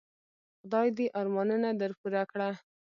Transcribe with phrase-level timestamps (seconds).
[0.59, 2.49] خدای دي ارمانونه در پوره کړه.